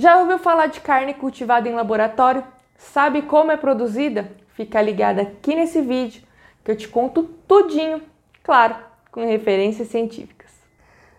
Já 0.00 0.16
ouviu 0.20 0.38
falar 0.38 0.68
de 0.68 0.80
carne 0.80 1.12
cultivada 1.12 1.68
em 1.68 1.74
laboratório? 1.74 2.44
Sabe 2.76 3.22
como 3.22 3.50
é 3.50 3.56
produzida? 3.56 4.30
Fica 4.54 4.80
ligada 4.80 5.22
aqui 5.22 5.56
nesse 5.56 5.80
vídeo 5.80 6.22
que 6.62 6.70
eu 6.70 6.76
te 6.76 6.86
conto 6.86 7.24
tudinho, 7.48 8.00
claro, 8.44 8.76
com 9.10 9.26
referências 9.26 9.88
científicas. 9.88 10.52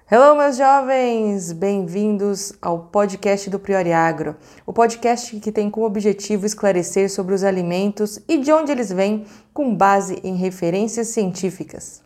Hello, 0.09 0.33
meus 0.37 0.55
jovens! 0.55 1.51
Bem-vindos 1.51 2.53
ao 2.61 2.79
podcast 2.79 3.49
do 3.49 3.59
Priori 3.59 3.91
Agro, 3.91 4.37
o 4.65 4.71
podcast 4.71 5.37
que 5.41 5.51
tem 5.51 5.69
como 5.69 5.85
objetivo 5.85 6.45
esclarecer 6.45 7.11
sobre 7.11 7.35
os 7.35 7.43
alimentos 7.43 8.23
e 8.29 8.37
de 8.37 8.49
onde 8.53 8.71
eles 8.71 8.93
vêm 8.93 9.25
com 9.53 9.75
base 9.75 10.21
em 10.23 10.37
referências 10.37 11.07
científicas. 11.09 12.01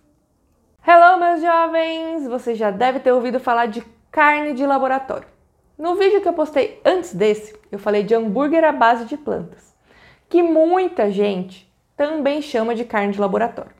Hello, 0.87 1.19
meus 1.19 1.39
jovens! 1.39 2.27
Você 2.27 2.55
já 2.55 2.71
deve 2.71 2.99
ter 2.99 3.11
ouvido 3.11 3.39
falar 3.39 3.67
de 3.67 3.85
carne 4.11 4.55
de 4.55 4.65
laboratório. 4.65 5.33
No 5.77 5.95
vídeo 5.95 6.21
que 6.21 6.27
eu 6.27 6.33
postei 6.33 6.79
antes 6.85 7.15
desse, 7.15 7.55
eu 7.71 7.79
falei 7.79 8.03
de 8.03 8.13
hambúrguer 8.13 8.63
à 8.63 8.71
base 8.71 9.05
de 9.05 9.17
plantas, 9.17 9.75
que 10.29 10.43
muita 10.43 11.09
gente 11.09 11.67
também 11.97 12.43
chama 12.43 12.75
de 12.75 12.85
carne 12.85 13.11
de 13.11 13.19
laboratório. 13.19 13.71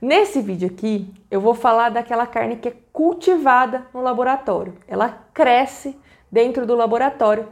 Nesse 0.00 0.40
vídeo 0.40 0.68
aqui, 0.68 1.12
eu 1.28 1.40
vou 1.40 1.52
falar 1.52 1.88
daquela 1.88 2.28
carne 2.28 2.56
que 2.56 2.68
é 2.68 2.76
cultivada 2.92 3.88
no 3.92 4.02
laboratório. 4.02 4.74
Ela 4.86 5.26
cresce 5.34 5.98
dentro 6.30 6.64
do 6.64 6.76
laboratório 6.76 7.48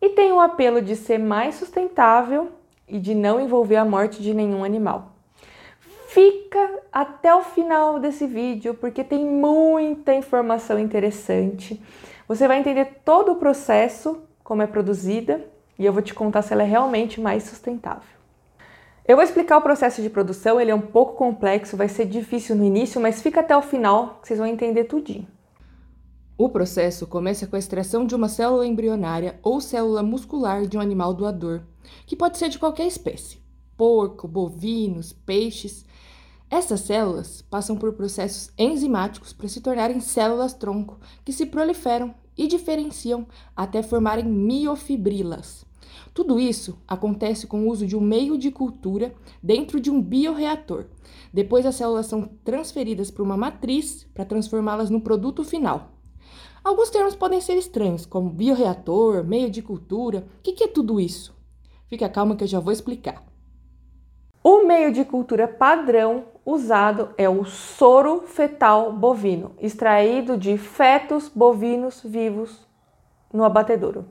e 0.00 0.08
tem 0.08 0.32
o 0.32 0.40
apelo 0.40 0.80
de 0.80 0.96
ser 0.96 1.18
mais 1.18 1.56
sustentável 1.56 2.50
e 2.88 2.98
de 2.98 3.14
não 3.14 3.38
envolver 3.38 3.76
a 3.76 3.84
morte 3.84 4.22
de 4.22 4.32
nenhum 4.32 4.64
animal. 4.64 5.12
Fica 6.08 6.80
até 6.90 7.34
o 7.34 7.42
final 7.42 7.98
desse 7.98 8.26
vídeo 8.26 8.74
porque 8.74 9.04
tem 9.04 9.24
muita 9.24 10.14
informação 10.14 10.78
interessante 10.78 11.82
você 12.34 12.48
vai 12.48 12.58
entender 12.58 13.02
todo 13.04 13.32
o 13.32 13.36
processo, 13.36 14.22
como 14.42 14.62
é 14.62 14.66
produzida, 14.66 15.44
e 15.78 15.84
eu 15.84 15.92
vou 15.92 16.00
te 16.00 16.14
contar 16.14 16.42
se 16.42 16.52
ela 16.52 16.62
é 16.62 16.66
realmente 16.66 17.20
mais 17.20 17.42
sustentável. 17.42 18.08
Eu 19.06 19.16
vou 19.16 19.24
explicar 19.24 19.58
o 19.58 19.62
processo 19.62 20.00
de 20.00 20.08
produção, 20.08 20.60
ele 20.60 20.70
é 20.70 20.74
um 20.74 20.80
pouco 20.80 21.16
complexo, 21.16 21.76
vai 21.76 21.88
ser 21.88 22.06
difícil 22.06 22.56
no 22.56 22.64
início, 22.64 23.00
mas 23.00 23.20
fica 23.20 23.40
até 23.40 23.56
o 23.56 23.60
final 23.60 24.20
que 24.20 24.28
vocês 24.28 24.38
vão 24.38 24.48
entender 24.48 24.84
tudinho. 24.84 25.26
O 26.38 26.48
processo 26.48 27.06
começa 27.06 27.46
com 27.46 27.56
a 27.56 27.58
extração 27.58 28.06
de 28.06 28.14
uma 28.14 28.28
célula 28.28 28.66
embrionária 28.66 29.38
ou 29.42 29.60
célula 29.60 30.02
muscular 30.02 30.66
de 30.66 30.78
um 30.78 30.80
animal 30.80 31.12
doador, 31.12 31.62
que 32.06 32.16
pode 32.16 32.38
ser 32.38 32.48
de 32.48 32.58
qualquer 32.58 32.86
espécie: 32.86 33.38
porco, 33.76 34.26
bovinos, 34.26 35.12
peixes. 35.12 35.84
Essas 36.48 36.80
células 36.80 37.42
passam 37.42 37.76
por 37.76 37.92
processos 37.94 38.50
enzimáticos 38.58 39.32
para 39.32 39.48
se 39.48 39.60
tornarem 39.60 40.00
células-tronco, 40.00 41.00
que 41.24 41.32
se 41.32 41.46
proliferam 41.46 42.14
e 42.36 42.46
diferenciam 42.46 43.26
até 43.56 43.82
formarem 43.82 44.24
miofibrilas. 44.24 45.64
Tudo 46.14 46.38
isso 46.38 46.78
acontece 46.86 47.46
com 47.46 47.62
o 47.62 47.70
uso 47.70 47.86
de 47.86 47.96
um 47.96 48.00
meio 48.00 48.36
de 48.36 48.50
cultura 48.50 49.14
dentro 49.42 49.80
de 49.80 49.90
um 49.90 50.00
bioreator. 50.00 50.86
Depois 51.32 51.64
as 51.64 51.76
células 51.76 52.06
são 52.06 52.28
transferidas 52.44 53.10
para 53.10 53.22
uma 53.22 53.36
matriz 53.36 54.06
para 54.14 54.24
transformá-las 54.24 54.90
no 54.90 55.00
produto 55.00 55.42
final. 55.42 55.92
Alguns 56.62 56.90
termos 56.90 57.16
podem 57.16 57.40
ser 57.40 57.54
estranhos, 57.54 58.06
como 58.06 58.30
bioreator, 58.30 59.24
meio 59.24 59.50
de 59.50 59.62
cultura. 59.62 60.26
O 60.38 60.42
que, 60.42 60.62
é 60.62 60.68
tudo 60.68 61.00
isso? 61.00 61.34
Fica 61.88 62.08
calma 62.08 62.36
que 62.36 62.44
eu 62.44 62.48
já 62.48 62.60
vou 62.60 62.72
explicar. 62.72 63.26
O 64.44 64.64
meio 64.64 64.92
de 64.92 65.04
cultura 65.04 65.48
padrão 65.48 66.26
usado 66.44 67.10
é 67.16 67.28
o 67.28 67.44
soro 67.44 68.22
fetal 68.26 68.92
bovino, 68.92 69.52
extraído 69.60 70.36
de 70.36 70.58
fetos 70.58 71.28
bovinos 71.28 72.02
vivos 72.04 72.66
no 73.32 73.44
abatedouro. 73.44 74.06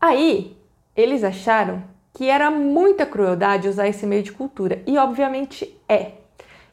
Aí, 0.00 0.56
eles 0.96 1.22
acharam 1.22 1.84
que 2.12 2.28
era 2.28 2.50
muita 2.50 3.04
crueldade 3.04 3.68
usar 3.68 3.88
esse 3.88 4.06
meio 4.06 4.22
de 4.22 4.32
cultura, 4.32 4.82
e 4.86 4.96
obviamente 4.96 5.76
é. 5.88 6.12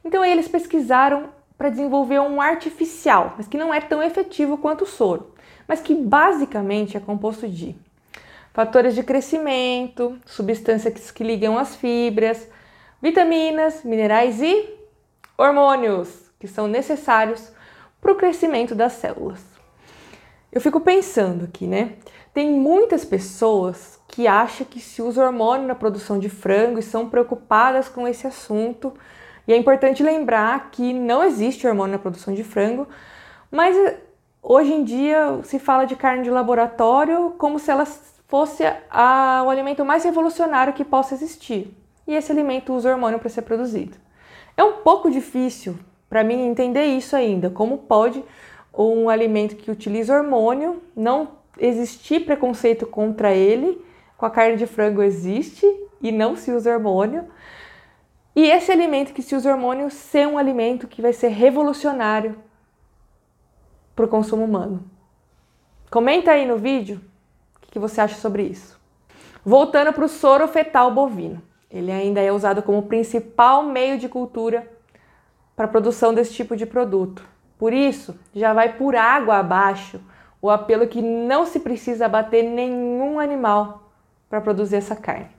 Então, 0.03 0.23
eles 0.23 0.47
pesquisaram 0.47 1.29
para 1.57 1.69
desenvolver 1.69 2.19
um 2.19 2.41
artificial, 2.41 3.35
mas 3.37 3.47
que 3.47 3.57
não 3.57 3.73
é 3.73 3.79
tão 3.79 4.01
efetivo 4.01 4.57
quanto 4.57 4.83
o 4.83 4.87
soro, 4.87 5.31
mas 5.67 5.81
que 5.81 5.93
basicamente 5.93 6.97
é 6.97 6.99
composto 6.99 7.47
de 7.47 7.75
fatores 8.53 8.95
de 8.95 9.03
crescimento, 9.03 10.17
substâncias 10.25 11.11
que 11.11 11.23
ligam 11.23 11.57
as 11.57 11.75
fibras, 11.75 12.47
vitaminas, 13.01 13.83
minerais 13.83 14.41
e 14.41 14.69
hormônios 15.37 16.31
que 16.39 16.47
são 16.47 16.67
necessários 16.67 17.51
para 17.99 18.11
o 18.11 18.15
crescimento 18.15 18.75
das 18.75 18.93
células. 18.93 19.39
Eu 20.51 20.59
fico 20.59 20.79
pensando 20.79 21.45
aqui, 21.45 21.65
né? 21.65 21.93
Tem 22.33 22.51
muitas 22.51 23.03
pessoas 23.05 23.99
que 24.07 24.27
acham 24.27 24.65
que 24.65 24.79
se 24.79 25.01
usa 25.01 25.23
hormônio 25.23 25.67
na 25.67 25.75
produção 25.75 26.19
de 26.19 26.29
frango 26.29 26.79
e 26.79 26.83
são 26.83 27.09
preocupadas 27.09 27.87
com 27.87 28.07
esse 28.07 28.27
assunto. 28.27 28.93
E 29.47 29.53
é 29.53 29.57
importante 29.57 30.03
lembrar 30.03 30.71
que 30.71 30.93
não 30.93 31.23
existe 31.23 31.67
hormônio 31.67 31.93
na 31.93 31.99
produção 31.99 32.33
de 32.33 32.43
frango, 32.43 32.87
mas 33.49 33.75
eh, 33.75 33.99
hoje 34.41 34.73
em 34.73 34.83
dia 34.83 35.39
se 35.43 35.59
fala 35.59 35.85
de 35.85 35.95
carne 35.95 36.23
de 36.23 36.29
laboratório 36.29 37.33
como 37.37 37.59
se 37.59 37.71
ela 37.71 37.85
fosse 38.27 38.63
a, 38.89 39.43
o 39.45 39.49
alimento 39.49 39.83
mais 39.85 40.03
revolucionário 40.03 40.73
que 40.73 40.85
possa 40.85 41.13
existir 41.13 41.80
e 42.11 42.15
esse 42.15 42.31
alimento 42.31 42.73
usa 42.73 42.91
hormônio 42.91 43.19
para 43.19 43.29
ser 43.29 43.43
produzido. 43.43 43.97
É 44.57 44.63
um 44.63 44.77
pouco 44.77 45.09
difícil 45.09 45.79
para 46.09 46.23
mim 46.23 46.45
entender 46.45 46.83
isso 46.85 47.15
ainda, 47.15 47.49
como 47.49 47.77
pode 47.77 48.23
um 48.77 49.09
alimento 49.09 49.55
que 49.55 49.71
utiliza 49.71 50.13
hormônio 50.13 50.81
não 50.95 51.39
existir 51.57 52.25
preconceito 52.25 52.85
contra 52.85 53.33
ele, 53.33 53.83
com 54.17 54.25
a 54.25 54.29
carne 54.29 54.57
de 54.57 54.67
frango 54.67 55.01
existe 55.01 55.65
e 56.01 56.11
não 56.11 56.35
se 56.35 56.51
usa 56.51 56.73
hormônio. 56.73 57.27
E 58.35 58.49
esse 58.49 58.71
alimento 58.71 59.13
que 59.13 59.21
se 59.21 59.35
usa 59.35 59.51
hormônio 59.51 59.89
ser 59.89 60.27
um 60.27 60.37
alimento 60.37 60.87
que 60.87 61.01
vai 61.01 61.13
ser 61.13 61.29
revolucionário 61.29 62.37
para 63.95 64.05
o 64.05 64.07
consumo 64.07 64.43
humano. 64.43 64.83
Comenta 65.89 66.31
aí 66.31 66.45
no 66.45 66.57
vídeo 66.57 67.01
o 67.55 67.71
que 67.71 67.79
você 67.79 68.01
acha 68.01 68.15
sobre 68.15 68.43
isso. 68.43 68.79
Voltando 69.45 69.93
para 69.93 70.05
o 70.05 70.09
soro 70.09 70.47
fetal 70.47 70.91
bovino. 70.91 71.41
Ele 71.71 71.91
ainda 71.91 72.19
é 72.19 72.31
usado 72.31 72.61
como 72.61 72.83
principal 72.83 73.63
meio 73.63 73.97
de 73.97 74.09
cultura 74.09 74.69
para 75.55 75.65
a 75.65 75.69
produção 75.69 76.13
desse 76.13 76.33
tipo 76.33 76.55
de 76.55 76.65
produto. 76.65 77.25
Por 77.57 77.71
isso, 77.71 78.19
já 78.33 78.53
vai 78.53 78.75
por 78.75 78.95
água 78.95 79.37
abaixo 79.37 80.01
o 80.41 80.49
apelo 80.49 80.87
que 80.87 81.01
não 81.01 81.45
se 81.45 81.59
precisa 81.59 82.07
abater 82.07 82.43
nenhum 82.43 83.19
animal 83.19 83.91
para 84.27 84.41
produzir 84.41 84.77
essa 84.77 84.95
carne. 84.95 85.29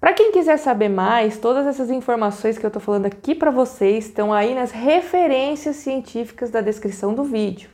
Para 0.00 0.12
quem 0.12 0.32
quiser 0.32 0.56
saber 0.56 0.88
mais, 0.88 1.38
todas 1.38 1.64
essas 1.64 1.88
informações 1.88 2.58
que 2.58 2.66
eu 2.66 2.68
estou 2.68 2.82
falando 2.82 3.06
aqui 3.06 3.36
para 3.36 3.52
vocês 3.52 4.06
estão 4.06 4.32
aí 4.32 4.52
nas 4.52 4.72
referências 4.72 5.76
científicas 5.76 6.50
da 6.50 6.60
descrição 6.60 7.14
do 7.14 7.22
vídeo. 7.22 7.70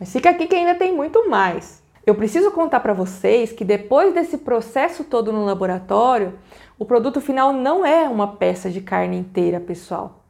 Mas 0.00 0.12
fica 0.12 0.30
aqui 0.30 0.48
que 0.48 0.56
ainda 0.56 0.74
tem 0.74 0.92
muito 0.92 1.30
mais. 1.30 1.79
Eu 2.10 2.16
preciso 2.16 2.50
contar 2.50 2.80
para 2.80 2.92
vocês 2.92 3.52
que 3.52 3.64
depois 3.64 4.12
desse 4.12 4.38
processo 4.38 5.04
todo 5.04 5.32
no 5.32 5.44
laboratório, 5.44 6.34
o 6.76 6.84
produto 6.84 7.20
final 7.20 7.52
não 7.52 7.86
é 7.86 8.08
uma 8.08 8.34
peça 8.34 8.68
de 8.68 8.80
carne 8.80 9.16
inteira, 9.16 9.60
pessoal. 9.60 10.24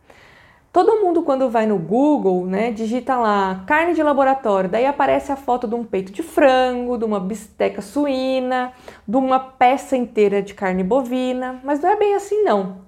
Todo 0.70 1.00
mundo 1.00 1.22
quando 1.22 1.48
vai 1.48 1.64
no 1.64 1.78
Google, 1.78 2.44
né, 2.44 2.70
digita 2.70 3.16
lá 3.16 3.64
carne 3.66 3.94
de 3.94 4.02
laboratório, 4.02 4.68
daí 4.68 4.84
aparece 4.84 5.32
a 5.32 5.36
foto 5.36 5.66
de 5.66 5.74
um 5.74 5.82
peito 5.82 6.12
de 6.12 6.22
frango, 6.22 6.98
de 6.98 7.06
uma 7.06 7.18
bisteca 7.18 7.80
suína, 7.80 8.74
de 9.08 9.16
uma 9.16 9.40
peça 9.40 9.96
inteira 9.96 10.42
de 10.42 10.52
carne 10.52 10.84
bovina, 10.84 11.62
mas 11.64 11.80
não 11.80 11.88
é 11.88 11.96
bem 11.96 12.14
assim 12.14 12.44
não. 12.44 12.82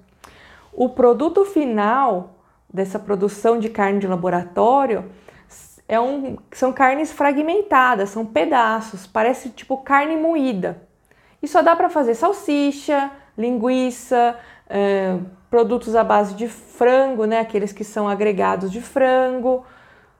O 0.71 0.89
produto 0.89 1.43
final 1.45 2.35
dessa 2.71 2.99
produção 2.99 3.57
de 3.57 3.69
carne 3.69 3.97
de 3.97 4.05
laboratório 4.05 5.05
é 5.87 5.99
um, 5.99 6.37
são 6.51 6.71
carnes 6.71 7.11
fragmentadas, 7.11 8.09
são 8.09 8.25
pedaços, 8.25 9.05
parece 9.05 9.49
tipo 9.49 9.77
carne 9.77 10.15
moída. 10.15 10.81
E 11.41 11.47
só 11.47 11.61
dá 11.61 11.75
para 11.75 11.89
fazer 11.89 12.15
salsicha, 12.15 13.11
linguiça, 13.37 14.37
é, 14.69 15.17
produtos 15.49 15.95
à 15.95 16.03
base 16.03 16.33
de 16.35 16.47
frango, 16.47 17.25
né? 17.25 17.39
Aqueles 17.39 17.71
que 17.71 17.83
são 17.83 18.07
agregados 18.07 18.71
de 18.71 18.81
frango. 18.81 19.65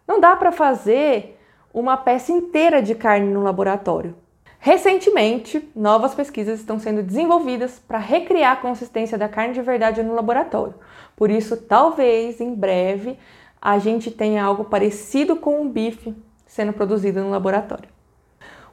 Não 0.08 0.20
dá 0.20 0.36
para 0.36 0.52
fazer 0.52 1.40
uma 1.74 1.98
peça 1.98 2.32
inteira 2.32 2.82
de 2.82 2.94
carne 2.94 3.32
no 3.34 3.42
laboratório. 3.42 4.16
Recentemente, 4.60 5.70
novas 5.76 6.14
pesquisas 6.14 6.60
estão 6.60 6.80
sendo 6.80 7.04
desenvolvidas 7.04 7.80
para 7.80 7.98
recriar 7.98 8.54
a 8.54 8.62
consistência 8.62 9.18
da 9.18 9.28
carne 9.28 9.54
de 9.54 9.62
verdade 9.62 10.02
no 10.04 10.14
laboratório. 10.14 10.76
Por 11.18 11.30
isso, 11.30 11.58
talvez 11.58 12.40
em 12.40 12.54
breve 12.54 13.18
a 13.66 13.80
gente 13.80 14.12
tenha 14.12 14.44
algo 14.44 14.66
parecido 14.66 15.38
com 15.38 15.62
um 15.62 15.70
bife 15.70 16.14
sendo 16.46 16.74
produzido 16.74 17.22
no 17.22 17.30
laboratório. 17.30 17.88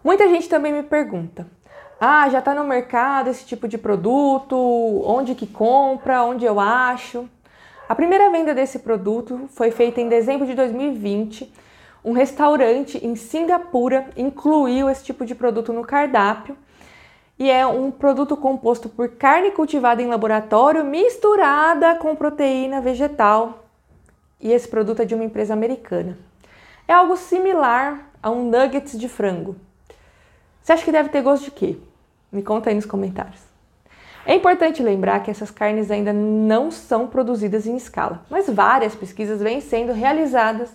Muita 0.03 0.29
gente 0.29 0.49
também 0.49 0.73
me 0.73 0.83
pergunta: 0.83 1.47
ah, 2.01 2.29
já 2.29 2.41
está 2.41 2.53
no 2.53 2.65
mercado 2.65 3.31
esse 3.31 3.47
tipo 3.47 3.69
de 3.69 3.79
produto? 3.79 4.57
Onde 5.07 5.37
que 5.37 5.47
compra? 5.47 6.25
Onde 6.25 6.45
eu 6.45 6.59
acho? 6.59 7.29
A 7.89 7.95
primeira 7.95 8.31
venda 8.31 8.53
desse 8.53 8.81
produto 8.81 9.49
foi 9.51 9.71
feita 9.71 10.01
em 10.01 10.09
dezembro 10.09 10.45
de 10.45 10.55
2020. 10.55 11.53
um 12.05 12.13
restaurante 12.13 12.99
em 13.05 13.15
Singapura 13.15 14.09
incluiu 14.17 14.91
esse 14.91 15.05
tipo 15.05 15.25
de 15.25 15.35
produto 15.37 15.73
no 15.73 15.85
cardápio 15.85 16.57
e 17.39 17.49
é 17.49 17.65
um 17.67 17.91
produto 17.91 18.37
composto 18.37 18.89
por 18.89 19.11
carne 19.11 19.53
cultivada 19.53 20.03
em 20.03 20.07
laboratório 20.07 20.85
misturada 20.85 21.95
com 21.95 22.17
proteína 22.17 22.81
vegetal. 22.81 23.70
E 24.41 24.53
esse 24.53 24.67
produto 24.67 25.03
é 25.03 25.05
de 25.05 25.15
uma 25.15 25.25
empresa 25.25 25.53
americana. 25.53 26.19
É 26.89 26.93
algo 26.93 27.17
similar 27.17 28.11
a 28.23 28.31
um 28.31 28.49
nuggets 28.51 28.99
de 28.99 29.09
frango. 29.09 29.57
Você 30.63 30.73
acha 30.73 30.85
que 30.85 30.93
deve 30.93 31.09
ter 31.09 31.23
gosto 31.23 31.45
de 31.45 31.51
quê? 31.51 31.77
Me 32.33 32.43
conta 32.43 32.71
aí 32.71 32.75
nos 32.75 32.87
comentários. 32.87 33.41
É 34.25 34.35
importante 34.35 34.83
lembrar 34.83 35.21
que 35.21 35.31
essas 35.31 35.51
carnes 35.51 35.91
ainda 35.91 36.13
não 36.13 36.71
são 36.71 37.07
produzidas 37.07 37.67
em 37.67 37.77
escala, 37.77 38.25
mas 38.31 38.49
várias 38.49 38.95
pesquisas 38.95 39.41
vêm 39.41 39.61
sendo 39.61 39.93
realizadas 39.93 40.71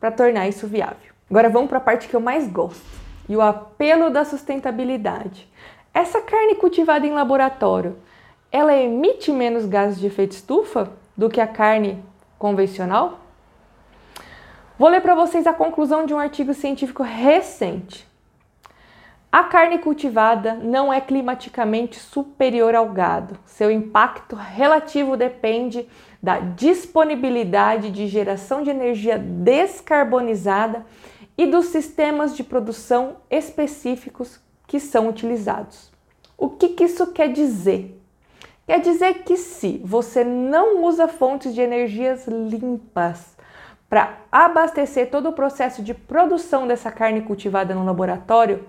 para 0.00 0.10
tornar 0.10 0.48
isso 0.48 0.66
viável. 0.66 1.12
Agora 1.30 1.48
vamos 1.48 1.68
para 1.68 1.78
a 1.78 1.82
parte 1.82 2.08
que 2.08 2.16
eu 2.16 2.20
mais 2.20 2.48
gosto 2.48 2.84
e 3.28 3.36
o 3.36 3.42
apelo 3.42 4.10
da 4.10 4.24
sustentabilidade. 4.24 5.48
Essa 5.92 6.20
carne 6.20 6.54
cultivada 6.56 7.06
em 7.06 7.12
laboratório, 7.12 7.96
ela 8.50 8.74
emite 8.74 9.30
menos 9.30 9.66
gases 9.66 9.98
de 9.98 10.06
efeito 10.06 10.32
estufa 10.32 10.90
do 11.16 11.28
que 11.28 11.40
a 11.40 11.46
carne 11.46 12.02
convencional? 12.38 13.20
Vou 14.78 14.88
ler 14.88 15.00
para 15.00 15.14
vocês 15.14 15.46
a 15.46 15.52
conclusão 15.52 16.06
de 16.06 16.14
um 16.14 16.18
artigo 16.18 16.54
científico 16.54 17.02
recente. 17.02 18.06
A 19.30 19.44
carne 19.44 19.78
cultivada 19.78 20.54
não 20.54 20.92
é 20.92 21.00
climaticamente 21.00 21.98
superior 21.98 22.74
ao 22.74 22.88
gado. 22.88 23.38
Seu 23.44 23.70
impacto 23.70 24.34
relativo 24.34 25.16
depende 25.16 25.86
da 26.22 26.38
disponibilidade 26.38 27.90
de 27.90 28.06
geração 28.06 28.62
de 28.62 28.70
energia 28.70 29.18
descarbonizada 29.18 30.86
e 31.36 31.46
dos 31.46 31.66
sistemas 31.66 32.36
de 32.36 32.42
produção 32.42 33.16
específicos 33.30 34.40
que 34.66 34.80
são 34.80 35.08
utilizados. 35.08 35.90
O 36.36 36.48
que, 36.48 36.68
que 36.70 36.84
isso 36.84 37.08
quer 37.08 37.32
dizer? 37.32 37.97
Quer 38.68 38.80
dizer 38.80 39.22
que 39.24 39.36
se 39.36 39.80
você 39.84 40.22
não 40.22 40.84
usa 40.84 41.08
fontes 41.08 41.52
de 41.52 41.60
energias 41.60 42.28
limpas 42.28 43.36
para 43.88 44.18
abastecer 44.30 45.10
todo 45.10 45.30
o 45.30 45.32
processo 45.32 45.82
de 45.82 45.92
produção 45.92 46.68
dessa 46.68 46.92
carne 46.92 47.22
cultivada 47.22 47.74
no 47.74 47.84
laboratório, 47.84 48.64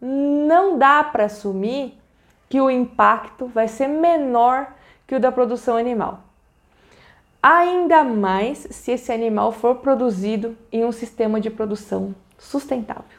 não 0.00 0.78
dá 0.78 1.04
para 1.04 1.24
assumir 1.24 1.98
que 2.48 2.58
o 2.60 2.70
impacto 2.70 3.46
vai 3.46 3.68
ser 3.68 3.88
menor 3.88 4.72
que 5.06 5.14
o 5.14 5.20
da 5.20 5.30
produção 5.30 5.76
animal 5.76 6.30
ainda 7.42 8.04
mais 8.04 8.66
se 8.70 8.92
esse 8.92 9.12
animal 9.12 9.52
for 9.52 9.76
produzido 9.76 10.56
em 10.70 10.84
um 10.84 10.92
sistema 10.92 11.40
de 11.40 11.50
produção 11.50 12.14
sustentável. 12.38 13.18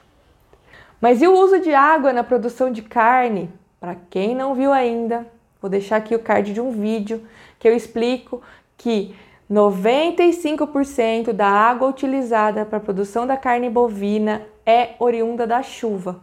Mas 0.99 1.21
e 1.21 1.27
o 1.27 1.33
uso 1.33 1.59
de 1.59 1.73
água 1.73 2.13
na 2.13 2.23
produção 2.23 2.71
de 2.71 2.81
carne? 2.81 3.49
Para 3.79 3.95
quem 4.09 4.35
não 4.35 4.53
viu 4.53 4.71
ainda, 4.71 5.25
vou 5.61 5.69
deixar 5.69 5.97
aqui 5.97 6.15
o 6.15 6.19
card 6.19 6.53
de 6.53 6.59
um 6.59 6.71
vídeo 6.71 7.21
que 7.59 7.67
eu 7.67 7.75
explico 7.75 8.41
que 8.77 9.15
95% 9.49 11.33
da 11.33 11.47
água 11.47 11.87
utilizada 11.87 12.65
para 12.65 12.77
a 12.77 12.81
produção 12.81 13.27
da 13.27 13.37
carne 13.37 13.69
bovina 13.69 14.41
é 14.65 14.95
oriunda 14.97 15.45
da 15.45 15.61
chuva. 15.61 16.21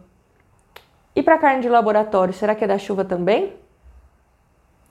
E 1.15 1.21
para 1.21 1.37
carne 1.37 1.61
de 1.61 1.69
laboratório, 1.69 2.33
será 2.33 2.55
que 2.55 2.63
é 2.63 2.67
da 2.67 2.77
chuva 2.77 3.05
também? 3.05 3.53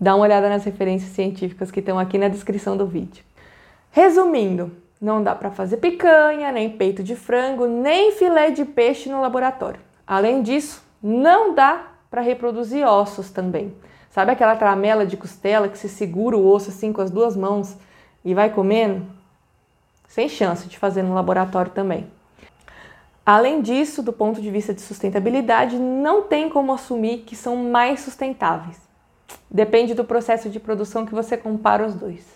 Dá 0.00 0.14
uma 0.14 0.24
olhada 0.24 0.48
nas 0.48 0.64
referências 0.64 1.10
científicas 1.10 1.70
que 1.70 1.80
estão 1.80 1.98
aqui 1.98 2.16
na 2.16 2.28
descrição 2.28 2.76
do 2.76 2.86
vídeo. 2.86 3.24
Resumindo, 3.90 4.70
não 5.00 5.22
dá 5.22 5.34
para 5.34 5.50
fazer 5.50 5.78
picanha, 5.78 6.52
nem 6.52 6.70
peito 6.70 7.02
de 7.02 7.16
frango, 7.16 7.66
nem 7.66 8.12
filé 8.12 8.50
de 8.50 8.64
peixe 8.64 9.08
no 9.08 9.20
laboratório. 9.20 9.80
Além 10.06 10.42
disso, 10.42 10.82
não 11.02 11.54
dá 11.54 11.86
para 12.10 12.20
reproduzir 12.20 12.86
ossos 12.86 13.30
também. 13.30 13.74
Sabe 14.18 14.32
aquela 14.32 14.56
tramela 14.56 15.06
de 15.06 15.16
costela 15.16 15.68
que 15.68 15.78
se 15.78 15.88
segura 15.88 16.36
o 16.36 16.44
osso 16.44 16.70
assim 16.70 16.92
com 16.92 17.00
as 17.00 17.08
duas 17.08 17.36
mãos 17.36 17.76
e 18.24 18.34
vai 18.34 18.50
comendo? 18.50 19.06
Sem 20.08 20.28
chance 20.28 20.66
de 20.66 20.76
fazer 20.76 21.04
no 21.04 21.14
laboratório 21.14 21.70
também. 21.70 22.04
Além 23.24 23.62
disso, 23.62 24.02
do 24.02 24.12
ponto 24.12 24.42
de 24.42 24.50
vista 24.50 24.74
de 24.74 24.80
sustentabilidade, 24.80 25.78
não 25.78 26.22
tem 26.22 26.50
como 26.50 26.72
assumir 26.72 27.18
que 27.18 27.36
são 27.36 27.54
mais 27.54 28.00
sustentáveis. 28.00 28.76
Depende 29.48 29.94
do 29.94 30.04
processo 30.04 30.50
de 30.50 30.58
produção 30.58 31.06
que 31.06 31.14
você 31.14 31.36
compara 31.36 31.86
os 31.86 31.94
dois. 31.94 32.26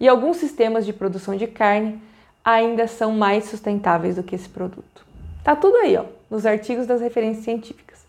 E 0.00 0.08
alguns 0.08 0.38
sistemas 0.38 0.84
de 0.84 0.92
produção 0.92 1.36
de 1.36 1.46
carne 1.46 2.02
ainda 2.44 2.88
são 2.88 3.12
mais 3.12 3.44
sustentáveis 3.44 4.16
do 4.16 4.24
que 4.24 4.34
esse 4.34 4.48
produto. 4.48 5.06
Tá 5.44 5.54
tudo 5.54 5.76
aí, 5.76 5.96
ó, 5.96 6.06
nos 6.28 6.44
artigos 6.44 6.88
das 6.88 7.00
referências 7.00 7.44
científicas. 7.44 8.03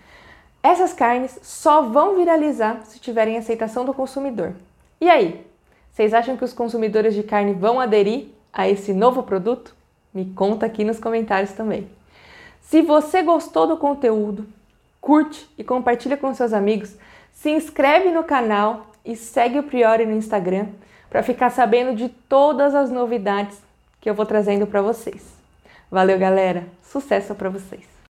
Essas 0.65 0.93
carnes 0.93 1.37
só 1.43 1.83
vão 1.83 2.15
viralizar 2.15 2.81
se 2.85 2.97
tiverem 2.97 3.37
aceitação 3.37 3.85
do 3.85 3.93
consumidor. 3.93 4.55
E 4.99 5.07
aí? 5.07 5.45
Vocês 5.91 6.11
acham 6.11 6.35
que 6.35 6.43
os 6.43 6.53
consumidores 6.53 7.13
de 7.13 7.21
carne 7.21 7.53
vão 7.53 7.79
aderir 7.79 8.29
a 8.51 8.67
esse 8.67 8.91
novo 8.91 9.21
produto? 9.21 9.75
Me 10.11 10.25
conta 10.25 10.65
aqui 10.65 10.83
nos 10.83 10.99
comentários 10.99 11.51
também. 11.51 11.87
Se 12.61 12.81
você 12.81 13.21
gostou 13.21 13.67
do 13.67 13.77
conteúdo, 13.77 14.47
curte 14.99 15.47
e 15.55 15.63
compartilha 15.63 16.17
com 16.17 16.33
seus 16.33 16.51
amigos 16.51 16.95
se 17.31 17.51
inscreve 17.51 18.09
no 18.09 18.23
canal 18.23 18.87
e 19.05 19.15
segue 19.15 19.59
o 19.59 19.63
Priori 19.63 20.03
no 20.03 20.17
Instagram 20.17 20.69
para 21.11 21.21
ficar 21.21 21.51
sabendo 21.51 21.95
de 21.95 22.09
todas 22.09 22.73
as 22.73 22.89
novidades 22.89 23.61
que 24.01 24.09
eu 24.09 24.15
vou 24.15 24.25
trazendo 24.25 24.65
para 24.65 24.81
vocês. 24.81 25.31
Valeu, 25.91 26.17
galera! 26.17 26.65
Sucesso 26.81 27.35
para 27.35 27.51
vocês! 27.51 27.94